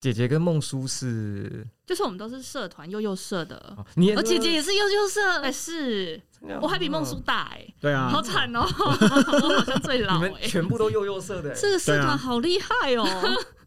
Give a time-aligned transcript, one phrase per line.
[0.00, 6.20] 姐姐跟孟叔是，就是我们都是社团幼幼社的，哦、你我姐姐也是幼幼社，哎是，
[6.60, 13.06] 我还比梦叔大哎，对啊，好惨哦， 我好像最老你们，全部都幼幼色的，这个社团好厉害哦。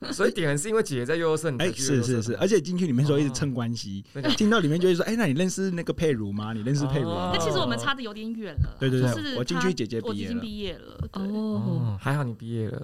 [0.12, 4.04] 所以点是因为姐姐在幼幼社，哎，是是是，而且进去里面时候一直蹭关系，
[4.36, 6.54] 进到里面就会说，哎，那你认识那个佩如吗？
[6.54, 7.32] 你认识佩如吗？
[7.32, 12.84] 那其实我们差的有点远了，对对对，我进去姐姐毕业了，我已经毕业了，哦，还好你毕业了，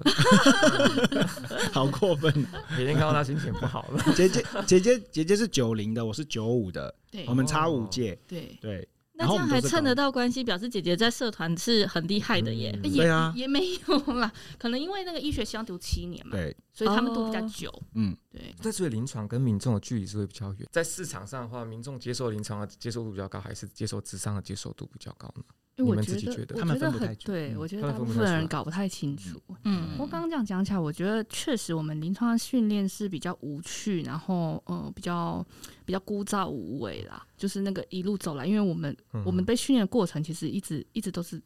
[1.74, 2.32] 好过分，
[2.76, 4.12] 每天看到他心情不好了。
[4.14, 8.56] 姐姐姐姐姐姐是九零的，我是九五的，对，我们差五届，对。
[8.60, 8.88] 对。
[9.18, 12.72] 那这样还蹭得到关系，表示姐姐在社团是很厉害的耶。
[12.84, 17.82] 也啊，也没有啦，可能因为那个医学相读七年嘛，对，所以他们读比较久。
[17.94, 18.54] 嗯，对。
[18.62, 20.68] 那所以临床跟民众的距离是会比较远。
[20.70, 25.42] 在市场上的话，民众接受临床的接受度比较高，还是接受智商的接受度比较高呢？
[25.78, 29.40] 因为我们自己觉得，他们分不太对，我觉得大部分人搞不太清楚。
[29.62, 35.46] 嗯，我刚刚这样讲起来，我觉得确实我们临床的训练是比较无趣，然后呃比较
[35.84, 37.24] 比较枯燥无味啦。
[37.36, 41.40] 就是那个一路走来，因为我们我们被训练的过程其实一直一直都是，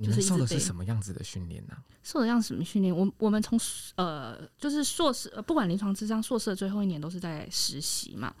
[0.00, 1.76] 就是受的是什么样子的训练呢？
[2.04, 2.96] 受的样什么训练？
[2.96, 3.58] 我我们从
[3.96, 8.32] 呃就是硕士，不管临床智商硕士的最后一年都是在实习嘛。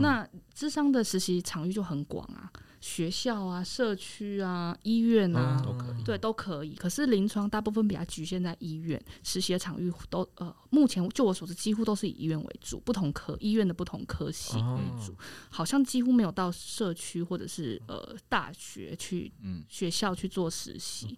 [0.00, 2.52] 那智商的实习场域就很广啊。
[2.86, 6.72] 学校啊、社区啊、医院啊，都可以，对，都可以。
[6.76, 15.16] 可是临床大部分比较局限在医院，实习的场域都呃，目前就我所知，几乎都是以医院为主，不同科医院的不同科系为主，哦、
[15.50, 21.08] 好像几乎没有到社区或者是呃大学去，嗯，学校去做实习。
[21.10, 21.16] 嗯、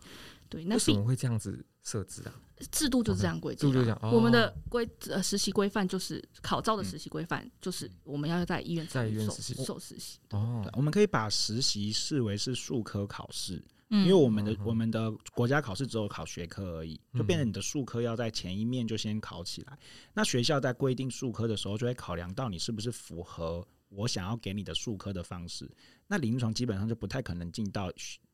[0.49, 2.35] 对，那为什么会这样子设置啊？
[2.73, 3.73] 制度就是这样规定。
[3.73, 10.19] 就讲，我们的规呃实习规范就是考照的实习规范，就是我们要在医院在医院实习受实习。
[10.31, 19.79] 哦，我们可以把实习视为是术科考试，因为我们的我们的国家考试只有考学科而已，就变成你的术科要在前一面就先考起来。
[20.13, 25.71] 那学校在规定术科的时候，就会考量到你是不是符合我想要给你的术科的方式。
[26.09, 27.89] 那临床基本上就不太可能进到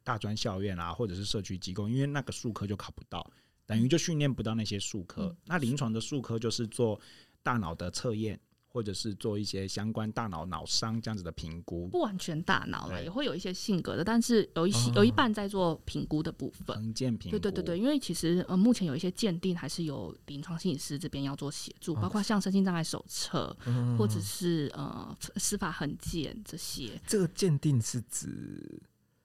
[0.05, 3.29] 大专校院啊，或者是社区机构，因为那个术科就考不到。
[3.67, 7.01] 等于就训练不到那些术科，嗯、那临床的术科就是做
[7.43, 8.39] 大脑的测验，
[8.69, 11.89] 或者是做一些相关大脑脑伤这样子的评估。
[11.89, 16.77] 不完全大脑了，也会有一些性格的，但是有一些、哦、有一半在做评估的部分。
[16.77, 17.39] 横鉴评估。
[17.39, 27.01] 对对对对，因为其实呃，目前有一些鉴定还是有临床心理师这边要做协助，包括像身心障碍手册，嗯、或者是呃司法痕鉴这些。
[27.07, 28.83] 这个鉴定是指？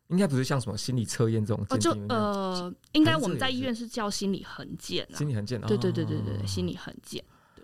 [0.09, 7.23] 应该不是像什么心理测验这种，哦，就呃，应该我们在医院是叫心理衡鉴，心理横件，对对对对对，心理衡鉴，
[7.55, 7.63] 对。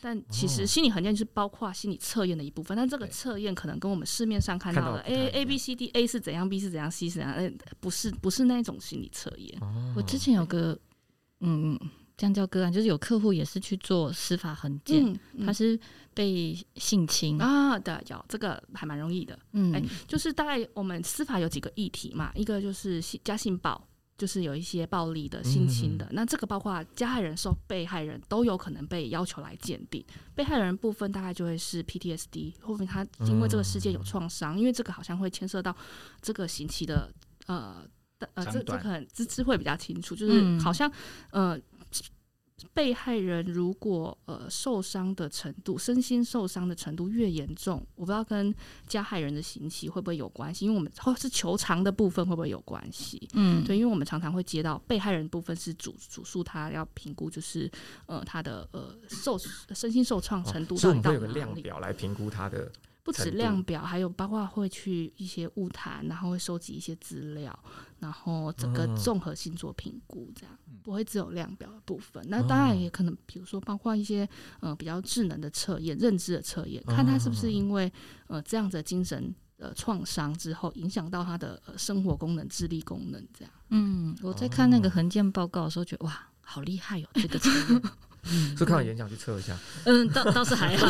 [0.00, 9.60] 但其实心理衡鉴是包括心理测验的一部分，但这个测验可能跟我们市面上看到的 A A B C D A 是怎样，B 是怎样，C 是怎样，不是不是那种心理测验。
[9.96, 10.78] 我之前有个
[11.40, 11.78] 嗯。
[12.16, 15.78] 这样叫个案，就是有客户也是去做司法衡鉴，嗯嗯、他是
[16.14, 17.40] 被性侵。
[17.40, 23.82] 啊，对，有这个还蛮容易的，嗯，欸、就是大概我们司法有几个议题嘛，一个就是性家性暴，
[24.18, 35.74] 就是有一些暴力的性侵的，嗯、那这个包括加害人受被害人都有可能被要求来鉴定，被害人部分大概就会是 PTSD，后面他因为这个事件有创伤，嗯、因为这个好像会牵涉到
[36.20, 37.10] 这个刑期的
[37.46, 37.84] 呃
[38.34, 40.88] 呃，这这可能知知会比较清楚，就是好像、
[41.30, 41.60] 嗯、呃。
[42.74, 48.54] 被害人如果呃受伤的程度，身心受伤的程度越严重，我不知道跟
[48.86, 53.28] 加害人的刑期会不会有关系，因为我们或是求偿的部分会不会有关系？
[53.34, 57.70] 嗯，对，因为我们常常会接到被害人部分是主主诉，他要评估就是
[58.06, 59.38] 呃他的呃受
[59.74, 62.70] 身心受创程度到底到哪里，所以我们会有个量表来评估他的。
[63.02, 67.56] 不止量表，还有包括会去一些物谈，然后会收集一些资料，
[67.98, 72.24] 然后整个综合性做评估，这样不会只有量表的部分。
[72.28, 74.28] 那当然也可能，比如说包括一些
[74.60, 77.92] 呃比较智能的测验、认知的测验，看他是不是因为
[78.28, 83.52] 呃这样子的精神呃创伤之后，影响到他的生活功能、智力功能这样。
[83.70, 87.82] 嗯，我在看那个横鉴报告的时候，觉得哇，好厉害哦，这个测验。
[88.30, 89.58] 嗯，就看完演讲去测一下。
[89.84, 90.86] 嗯，倒倒是还好。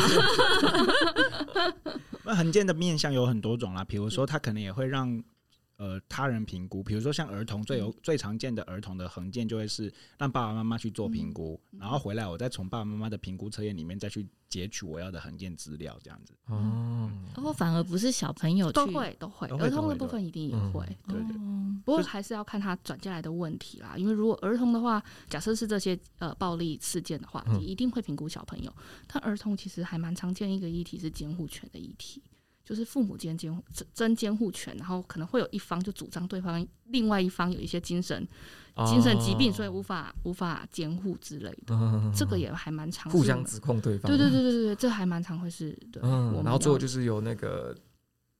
[2.25, 5.23] 那衡鉴的面相有很多种啦，比如说他可能也会让。
[5.77, 16.33] 呃，他人评估，比如说像儿童最有最常见的儿童的衡鉴，就会是让爸爸妈妈去做评估，嗯、然后回来我再从爸爸妈妈的评估测验里面再去截取我要的衡鉴资料，这样子。
[16.45, 20.85] 哦、嗯，我反而不是小朋友都会都会，儿童的部分一定也会。
[21.07, 21.35] 对对。
[21.85, 28.73] 不过还是要看他转进来的问题啦，因为如果儿童的话，假设是这些呃暴力事件的话，你一定会评估小朋友。
[29.07, 32.21] 但儿童其实还蛮常见一个议题是监护权的议题。
[32.65, 33.61] 就是父母间监护
[33.93, 38.25] 争监护权，然后可能会有一方就主张对方另外一方有一些精神、
[38.75, 44.09] 哦、精神疾病，所以无法无法监护之类的，嗯、这个也还蛮常互相指控对方。
[44.09, 46.01] 对对对对对，这还蛮常会是对。
[46.05, 47.75] 嗯，然后最后就是有那个。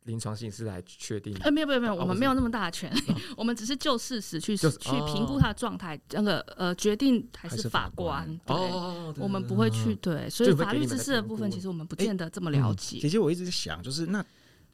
[0.06, 1.36] 临床心理师来确定？
[1.42, 3.02] 呃，没有没有没有，我们没有那么大的权利，
[3.38, 4.68] 我们只是就事实去去
[5.14, 8.28] 评估他的状态，那个呃决定还是法官。
[8.48, 13.00] 哦，我们不会去对，所以法律知识的部分，其实我们不见得这么了解。
[13.00, 14.26] 姐姐我一直在想，就是那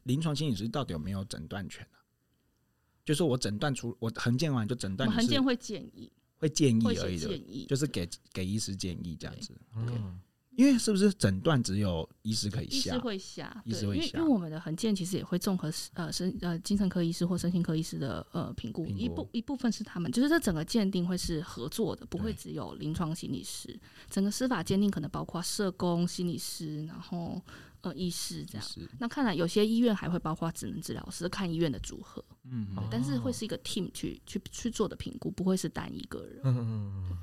[0.03, 1.97] 临床心理师到底有没有诊断权啊？
[3.05, 9.53] 就是我诊断出我横鉴完就诊断，横鉴会建议，会建议而已的，就是给给医师建议这样子。
[9.75, 10.19] 嗯。
[10.59, 12.91] 因为是不是诊断只有医师可以下？
[12.91, 14.19] 医师会下，医师会下。
[14.19, 23.79] 因为我们的横鉴其实也会综合呃身呃精神科医师或身心科医师的呃评估，一部一部分是他们，就是这整个鉴定会是合作的，不会只有临床心理师。
[24.09, 27.41] 整个司法鉴定可能包括社工、心理师，然后
[27.79, 28.67] 呃医师这样。
[28.99, 32.21] 那看来有些医院还会包括职能治疗师，看医院的组合。
[32.43, 36.41] 嗯，但是会是一个 team 去去去做的评估，不会是单一个人。
[36.43, 37.17] 嗯。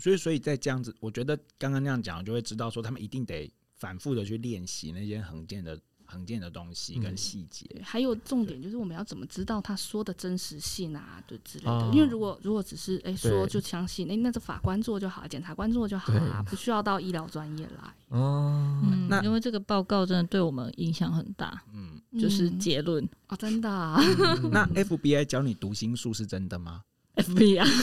[0.00, 7.64] 所以，所以在这样子，我觉得刚刚那样讲，就会知道说，他们一定得反复的去练习那些横件的横鉴的东西跟细节。
[7.84, 11.90] 还有重点就是，我们要怎么知道他说的真实性啊，对之类的。
[11.92, 17.94] 因为如果如果只是哎、欸、说就相信，哎、欸、那个法官做就好，检察官做就好啊，不需要到医疗专业来。
[18.08, 21.62] 哦，那因为这个报告真的对我们影响很大。
[21.72, 24.00] 嗯，就是结论啊，真的、 啊。
[24.50, 26.82] 那 FBI 教你读心术是真的吗
[27.20, 27.66] ？F B 啊，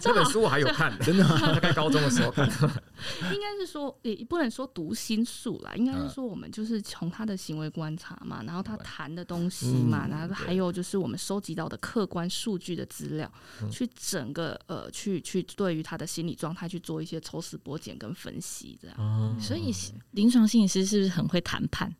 [0.00, 2.48] 这本书我还有看，真的，大概高中的时候看。
[2.48, 13.30] 应该是说，也不能说读心术啦，应该是说，我们就是从他的行为观察嘛，然后他谈的东西嘛，然后还有就是我们收集到的客观数据的资料，
[13.70, 19.40] 去整个呃，去去对于他的心理状态去做一些抽丝剥茧跟分析，这样。
[19.40, 19.72] 所以，
[20.12, 21.92] 临床心理师是不是很会谈判？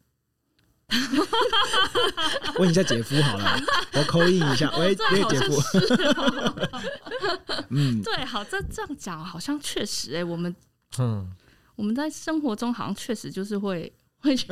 [2.59, 3.59] 问一下姐夫好了，
[3.95, 4.71] 我扣印一下。
[4.79, 5.61] 喂，喂，姐夫。
[7.71, 10.55] 嗯，对，好，这这样讲好像确实，哎、欸，我们，
[10.99, 11.27] 嗯，
[11.77, 14.47] 我们在生活中好像确实就是会会去，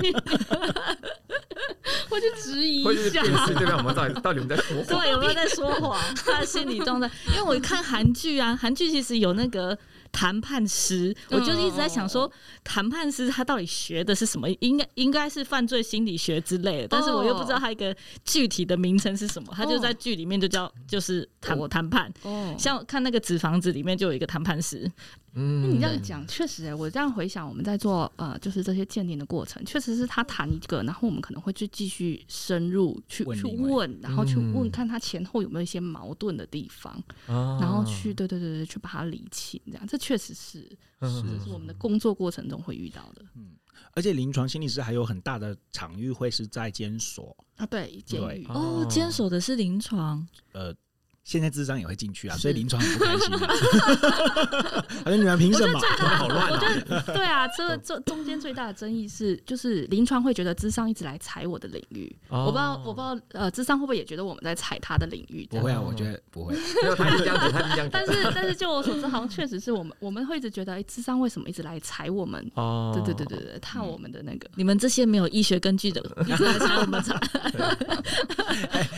[2.08, 3.76] 会去质疑一下，对吧？
[3.76, 4.86] 我们到底到底我们在说谎？
[4.86, 6.00] 对，有没有在说谎？
[6.24, 9.78] 他的心理状态，因为我看韩剧啊，韩剧其实有那个。
[10.12, 12.30] 谈判师，我就是一直在想说，
[12.64, 14.48] 谈判师他到底学的是什么？
[14.60, 19.52] 应该应该是犯罪心理学之类的，但是我又不知道他一个具体的名称是什么。
[19.54, 22.12] 他就在剧里面就叫就是谈我谈判。
[22.22, 24.90] 哦，像看那个纸房子里面就有一个谈判师。
[25.34, 40.68] 嗯，你这样讲确实、欸，我这样回想，我们在做呃，就是这些鉴定的过程，确实是他谈一个，然后我们可能会去继续深入去去问，然后去问看他前后有没有一些矛盾的地方，嗯、然后去对对对对，去把它理清，这样这确实是
[41.02, 43.24] 是，是我们的工作过程中会遇到的。
[43.36, 43.52] 嗯，
[43.92, 47.36] 而且临床心理师还有很大的场域会是在监所。
[47.56, 48.44] 啊，对，监狱。
[48.48, 50.74] 哦，监所的是临床，呃。
[51.22, 53.30] 现在智商也会进去啊，所以临床很不开心。
[55.04, 55.78] 还是你们凭什么？
[56.18, 56.58] 好乱啊！
[57.06, 62.14] 对啊，这这中间最大的争议是，就是临床会觉得智商一直来踩我的领域。
[62.28, 65.46] 我不知道，我不知道，呃，智商会不会也觉得我们在踩他的领域？
[65.50, 66.54] 不会啊，我觉得不会。
[66.96, 67.90] 他是这样子，他是这样子。
[67.92, 72.44] 但是，但是就我所知，好像确实是我们，我们会一直觉得，哎，智商为什么一直来踩我们？
[72.54, 77.14] 哦，对对对对对，踏我们的那个，你们这些没有医学根据的， 一直来踩我们踩。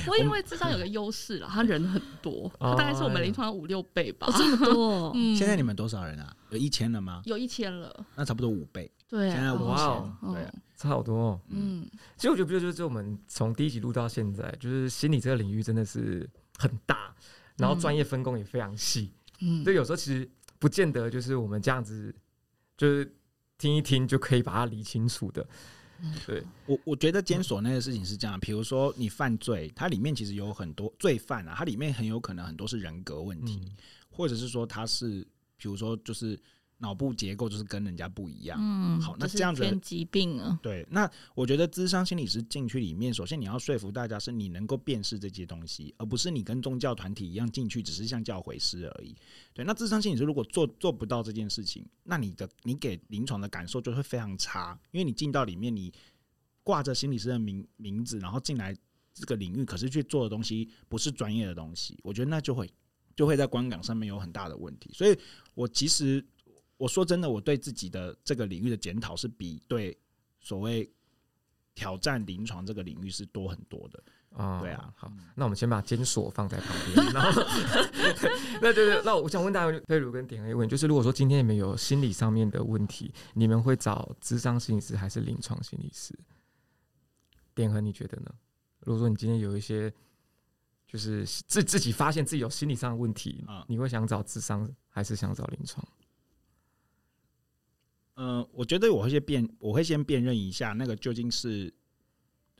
[0.06, 2.00] 我因为智商有个优势了，他人很。
[2.22, 5.12] 多，大概是我们临床五六倍吧，这么多。
[5.36, 6.34] 现在你们多少人啊？
[6.50, 7.20] 有一千了吗？
[7.26, 8.90] 有一千了，那差不多五倍。
[9.08, 11.38] 对，现在五千，对，差好多。
[11.48, 17.14] 嗯，其实我觉得，不就是我们从第一集录到现在，就是心理这个领域真的是很大，
[17.58, 19.12] 然后专业分工也非常细。
[19.40, 22.14] 嗯，所以有时候其实不见得就是我们这样子，
[22.76, 23.14] 就是
[23.58, 25.46] 听一听就可以把它理清楚的。
[26.26, 33.76] 对我，我觉得监所那个事情是这样，比如说你犯罪，它里面其实有很多罪犯啊，它里面很有可能很多是人格问题，嗯、
[34.10, 36.38] 或者是说他是，比如说就是。
[36.82, 38.58] 脑部结构就是跟人家不一样。
[38.60, 40.58] 嗯，好，那这样子疾病啊。
[40.60, 49.14] 对，那我觉得智商心理师进去里面，首先你要说服大家是你能够辨识这些东西，而不是你跟宗教团体一样进去只是像教诲师而已。
[49.54, 55.92] 对，那智商心理师如果做做不到这件事情，那你的你给临床的感受就会非常差，因为你进到里面，你
[56.64, 58.76] 挂着心理师的名名字，然后进来
[59.14, 62.68] 这个领域，可是去做的东西不是专业的东西，我觉得那就会
[63.14, 64.90] 就会在观感上面有很大的问题。
[64.92, 65.16] 所以
[65.54, 66.26] 我其实。
[66.82, 69.96] 我说真的，我对自己的这个领域的检讨是比对
[70.40, 70.92] 所谓
[71.76, 74.02] 挑战临床这个领域是多很多的。
[74.30, 77.42] 啊，对啊，好，那我们先把监所放在旁边，然后，
[78.60, 86.18] 那就是那我想问大家，佩如跟典衡一问，就是如果说今天你们有心理上面的问题，你们会找智商心理师还是临床心理师？
[87.54, 88.34] 点和，你觉得呢？
[88.80, 89.92] 如果说你今天有一些，
[90.84, 95.86] 就是自自己发现自己有心理上的问题，啊，你会想找智商还是想找临床？
[98.14, 101.72] 嗯、呃，我觉得我会先辨，我会先辨认一下那个究竟是。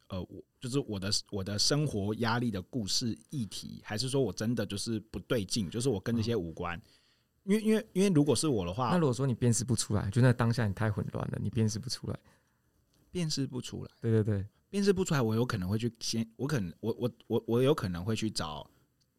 [0.09, 6.79] 呃，我就是我的我的生活压力的故事议题，还是说我真的就是不对劲，就是我跟这些无关？
[7.45, 12.19] 因为因为因为如果是我的话，那如果说你辨识不出来，就那当下你太混乱了，你辨识不出来，
[13.11, 18.71] 辨识不出来，对对对，辨识不出来，我有可能会去先，我可能我我我我有可能会去找。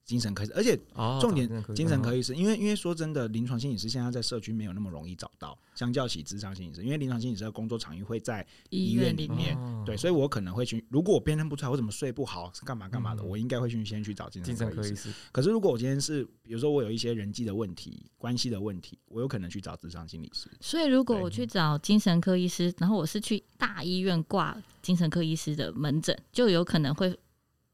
[0.05, 0.77] 精神科医师，而且
[1.21, 15.09] 重点精神科医师，因为因为说真的，临床心理师现在在社区没有那么容易找到，相较起智商心理师，因为临床心理师的工作场域会在医院里面，对，所以我可能会去，如果我辨认不出来，我怎么睡不好，干嘛干嘛的，我应该会去先去找精神科医师。
[15.31, 20.49] 可是如果我今天是，比如说我有一些人际的问题、关系的问题，我有可能去找智商心理师。
[20.59, 27.17] 所以如果我去找精神科医师，然后我是去大医院挂精神科医师的门诊，就有可能会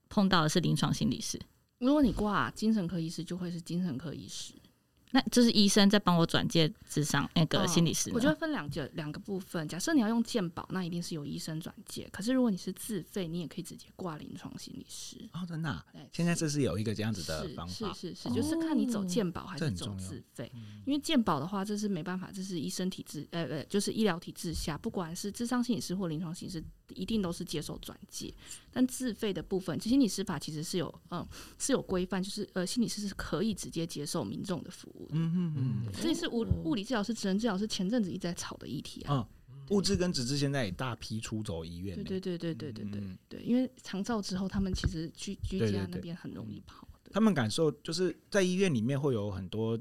[0.09, 1.39] 碰到的是临床心理师。
[1.79, 4.53] 如果你挂精神科医师，就会是精神科医师。
[5.11, 8.11] 那这是医生在帮我转介智商那个心理师。
[8.13, 9.67] 我觉得分两个两个部分。
[9.67, 12.07] 假设你要用健保，那一定是由医生转介。
[12.11, 15.17] 可是如果你是自费，你也可以直接挂临床心理师。
[15.33, 15.85] 哦，真的？
[16.11, 17.93] 现在这是有一个这样子的方法。
[17.93, 20.51] 是是是，是，就是看你走健保还是走自费。
[20.85, 26.63] 因为健保的话，这是没办法，这是医生体制，呃呃，就是医疗体制下，不管是智商心理师或临床心理师。
[26.95, 28.33] 一定都是接受转介，
[28.71, 31.23] 但自费的部分，心理师法其实是有嗯
[31.59, 35.31] 是有规范，就是呃心理师是可以直接接受民众的服务嗯。
[35.33, 39.27] 嗯嗯嗯，这是物物理治疗师、职能治疗师前阵子一直在吵的议题啊。
[39.69, 41.95] 物质跟纸质现在也大批出走医院。
[41.95, 46.87] 对对对对对对对对，因为长照之后，他们其实居居家那边很容易跑。
[47.11, 49.79] 他们感受就是在医院里面会有很多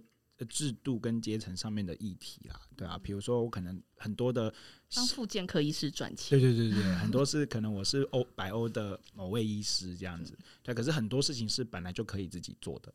[0.49, 4.53] 制度跟阶层上面的议题啦，对啊，比如说我可能很多的
[4.95, 10.33] 当复健科医师赚钱，对对对对，很多 是可能我是欧白欧的某位医师这样子，
[10.63, 12.93] 对，可是很多事情是本来就可以自己做的，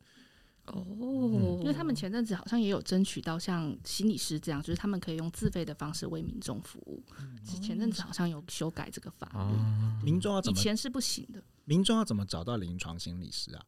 [0.68, 7.04] 哦，因为他们前阵子好像也有争取到像心理师这样，就是他们可以用自费的方式为民众服务，
[7.62, 10.58] 前阵子好像有修改这个法律，民众要怎么？
[10.58, 13.64] 以前是不行的，民众要怎么找到临床心理师啊？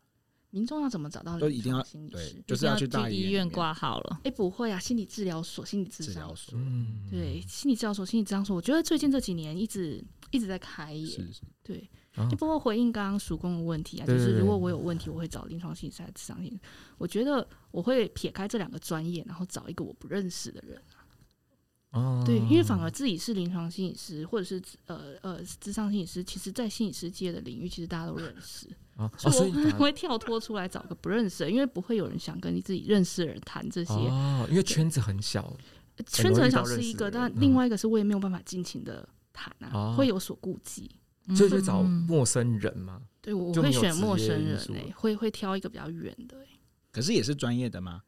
[0.51, 1.37] 民众要怎么找到？
[1.37, 4.15] 就一定要心理师，就是要去大医院挂号了。
[4.19, 11.89] 哎、欸，不会啊，心理治疗所、心理治疗所，嗯，对，心理治疗所、心理治疗所，我觉得最近这几年一直一直在开业，是是对。
[12.29, 16.59] 就包括回应刚刚曙光的问题啊，就是如果我有问题，我会找临床心理师来咨商心理。
[16.97, 20.81] 我觉得我会撇开这两个专业，然后找一个我不认识的人。
[21.91, 28.67] 哦，对，因为反而自己是临床心理师，或者是呃呃咨商心理师，其实，在心理师界的领域，其实大家都认识。
[28.97, 33.93] 哦，所以我会跳脱出来找个不认识的，因为不会有人想跟你自己认识的人谈这些。
[33.93, 35.55] 哦，因为圈子很小，
[36.07, 40.91] 圈子很小是一个，但另外一个是我也没有办法尽情的谈啊，会有所顾忌。
[41.33, 43.01] 所以就找陌生人嘛。
[43.21, 46.37] 对，我会选陌生人诶，会会挑一个比较远的。
[46.91, 48.01] 可是也是专业的吗？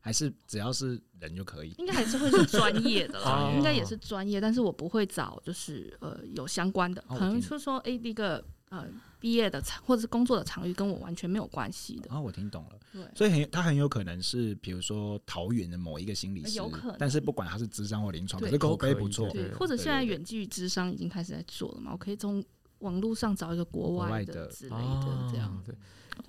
[0.00, 1.72] 还是只要是人就可以？
[1.78, 8.86] 应该还是会是专业的啦， 应该也是专业，但是我不会找就是呃有相关的，可能就是说诶那个呃
[9.18, 12.10] 毕业的场或者是工作的场域跟我完全没有关系的。
[12.10, 12.78] 啊，我听懂了。
[12.92, 19.30] 对，所以很他很有可能是比如说桃园的某一个心理师，有可能，但是不管他是智商或临床，可是口碑不错。
[19.30, 22.44] 对，或者现在远距智商已经开始在做了嘛，我可以从
[22.84, 25.62] 网络上找一个国外的之类的这样。
[25.64, 25.74] 对。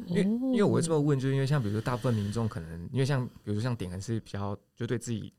[0.07, 5.31] 因为因为我会这么问，就是因为像比如说大部分民众可能因为像比如说像点还是比较就对自己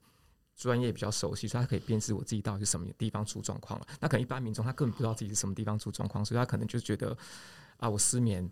[0.54, 3.86] 专业比较熟悉，所以他可以辨识我自己到底是什么地方出状况了。
[4.00, 7.14] 那可能一般民众他根本不知道自己是什么地方出状况，所以他可能就觉得
[7.78, 8.48] 啊我失眠，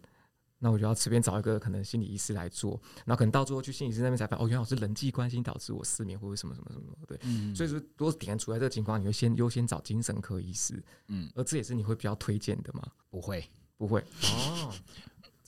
[0.59, 7.19] 那我就要随便找一个可能心理医师来做，然后可能到最后去心理师那边才发现哦，原来我是人际关系导致我失眠或者什么什么什么对。
[7.23, 7.55] 嗯。
[7.55, 12.83] 所以说如果典衡处在这个情况，你会先优先找精神科医师，嗯，而这也是你会比较推荐的吗？
[13.11, 13.45] 不会，
[13.77, 14.73] 不会哦。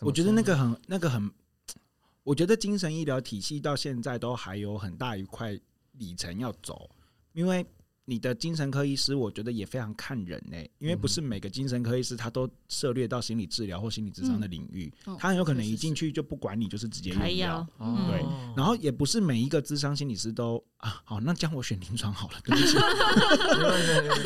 [0.00, 1.30] 我觉得那个很，那个很，
[2.22, 5.58] 我觉得精神医疗体系到现在都还有很大一块
[5.92, 6.90] 里程要走，
[7.32, 7.66] 因为。
[8.08, 17.66] 你的精神科医师，我觉得也非常看人呢、欸，因为不是每个精神科医师他都涉猎到心理治疗或心理智商的领域，他很有可能一进去就不管你，就是直接用药。
[17.78, 18.24] 对，
[18.56, 22.76] 然后也不是每一个智商心理师都啊，好，那这样我选临床好了，对不起。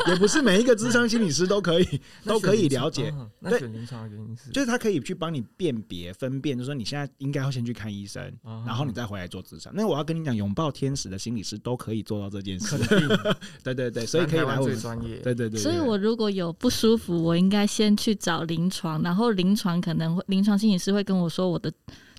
[0.11, 3.13] 也不是每一个智商心理师都可以都可以了解。
[3.39, 9.71] 那选临床的原因是，就是他可以去帮你辨别分辨，就是说你现在应该要先去看医生，然后你再回来做智商。
[9.75, 12.77] 那我要跟你讲，拥抱天使的心理师都可以做到这件事。
[13.63, 15.17] 对对对，所以可以来我们专业。
[15.17, 21.71] 对对对，所以我如果有不舒服，我应该先去找临床，然后临床可能会临床心理师会跟我说我的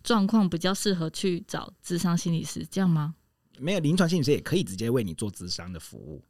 [0.02, 3.14] 状况比较适合去找智商心理师，这样吗？
[3.59, 6.23] 没有，临床心理师也可以直接为你做智商的服务。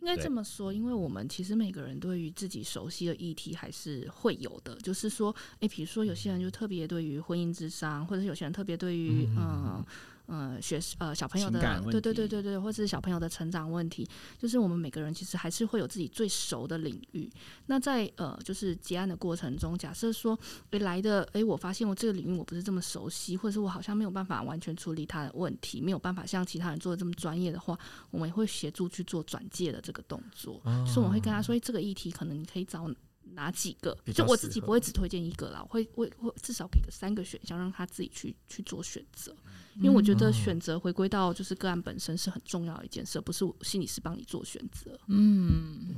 [0.00, 4.74] 应该这么说，因为我们其实每个人对于自己熟悉的议题还是会有的。
[4.76, 9.36] 就是说，哎，比如说有些人就特别对于婚姻智商，或者是有些人特别对于嗯。
[9.36, 9.86] 呃
[10.26, 17.30] 呃，学呃小朋友的对对对对对，或者是小朋友的成长问题，就是我们每个人其实还是会有自己最熟的领域。
[17.66, 20.38] 那在呃就是结案的过程中，假设说
[20.70, 27.78] 诶来的诶，我发现我这个领域我不是这么熟悉，或者是我好像没有办法完全处理他的问题，没有办法像其他人做的这么专业的话，
[28.10, 30.60] 我们也会协助去做转介的这个动作。
[30.64, 32.90] 哦、所以我们会跟他说，这个议题可能你可以找。
[33.32, 33.96] 哪几个？
[34.12, 39.34] 就我自己不会只推荐一个啦，我会会会至少给个三个选项，让他自己去去做选择。
[39.76, 44.98] 因为我觉得选择回归到就是个案本身是很重要的一件事，不是心理师帮你做选择。
[45.08, 45.94] 嗯，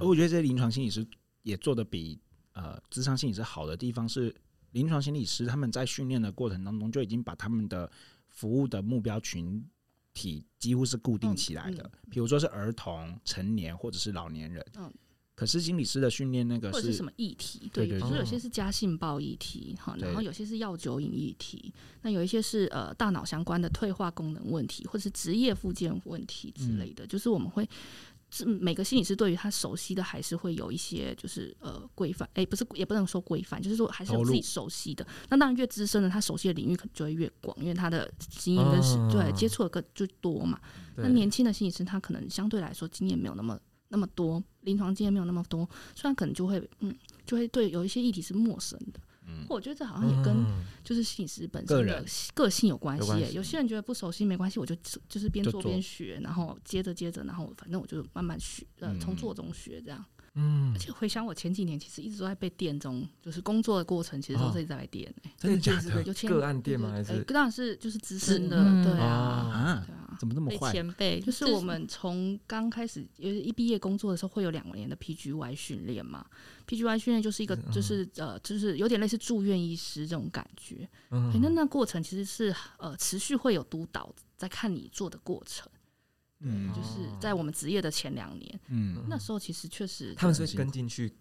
[0.00, 1.06] 而我觉得这些临床心理师
[1.42, 2.18] 也做的比
[2.52, 4.34] 呃智商心理师好的地方是，
[4.72, 7.90] 临床心理师他们在训练的过程当中就已经把他们的
[8.28, 9.64] 服务的目标群
[10.12, 14.64] 体几乎是固定起来的，比如说是儿童、成年或者是老年人。
[14.76, 14.92] 嗯。
[15.40, 17.70] 可是心理师的训练那个是，或者是什么议题？
[17.72, 27.06] 对，比如说有些是家性暴议题，哈，然后有些是药酒瘾议题，那有一些是呃大脑相关的退化功能问题，或者是职业附件问题之类的。
[27.06, 27.66] 嗯、就是我们会，
[28.44, 35.06] 每个心理师对于他熟悉的还是会有一些就是呃规范，哎、欸，不是也不能说规范，就是说还是有自己熟悉的。
[35.30, 40.60] 那当然越资深的，他熟悉的领域可能就会越广，因为他的经验跟是对接触的更就多嘛。
[40.96, 43.58] 那年轻的心理师他可能相对来说经验没有那么。
[43.92, 46.94] 那么多临床经验没有那么多，虽然可能就会嗯，
[47.26, 49.00] 就会对有一些议题是陌生的。
[49.26, 50.44] 嗯，我觉得这好像也跟
[50.82, 53.10] 就是心理师本身的个性有关系。
[53.12, 54.74] 有，有些人觉得不熟悉没关系，我就
[55.08, 60.04] 就是边做边学，然后接着接着，然后反正我就慢慢学，呃，从做中学这样。
[60.34, 65.14] 嗯，而且回想我前几年，其实一直都在被电中，就是工作的过程，其实都是一直在被电。
[65.36, 66.02] 真的假的？
[66.04, 66.90] 有个案电吗？
[66.92, 67.22] 还是？
[67.24, 70.72] 当然是就是资深的，对啊，对啊，怎么那么坏？
[70.72, 76.26] 前辈就是我们从刚开始，因为一毕业工作的时候会有两年的 PGY 训练嘛
[76.66, 80.88] ，PGY 训练就是一个就是呃就是有点类似住院医师这种感觉。
[81.10, 85.70] 嗯，那那过程其实是呃持续会有督导在看你做的过程。
[86.42, 91.12] 嗯，就是在我们职业的前两年，嗯，那时候其实确实他们是会跟进去，哦，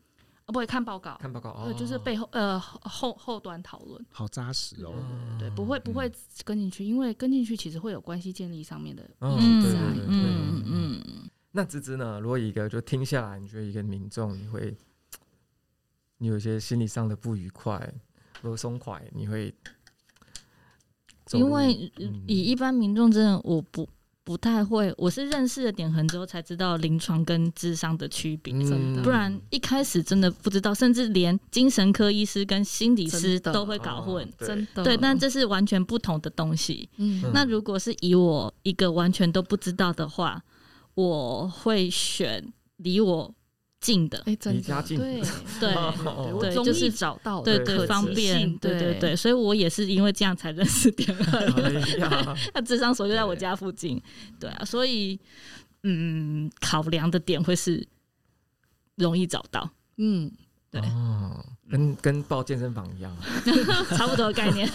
[0.51, 4.93] 不会看报告，看报告，对，就是背后呃后后端讨论，好扎实哦，
[5.37, 6.11] 对，不会不会
[6.43, 9.63] 跟进去，因为跟进去其实会有关系建立上面的，嗯
[10.09, 11.29] 嗯嗯。
[11.51, 12.19] 那芝芝呢？
[12.19, 14.77] 如果一个就听下来，你觉得一个民众你会，
[16.17, 17.91] 你有一些心理上的不愉快
[18.41, 19.53] 不松快，你会，
[21.31, 21.73] 因为
[22.27, 23.87] 以一般民众真的我不。
[24.29, 36.87] 不太会，我是认识了点痕之后才知道临床跟智商的区别，真的，不然一开始真的不知道，甚至连精神科医师跟心理师都会搞混，真的，对，但这是完全不同的东西。
[36.97, 40.39] 嗯，那如果是以我一个完全都不知道的话，
[40.93, 43.33] 我会选离我
[43.79, 45.21] 近的，哎，离家近，对
[45.59, 45.73] 对
[46.39, 48.77] 对，就是找到对对方便，对。
[48.79, 52.35] 对对，所以我也是因为这样才认识点痕。
[52.53, 54.01] 他 智商所就在我家附近，
[54.39, 55.19] 对啊，所以
[55.83, 57.87] 嗯，考量的点会是
[58.95, 60.29] 容易找到，嗯，
[60.69, 60.81] 对，
[61.69, 63.15] 跟跟报健身房一样，
[63.95, 64.69] 差不多的概念。